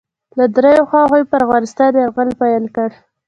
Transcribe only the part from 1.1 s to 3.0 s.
یې پر افغانستان یرغل پیل کړ.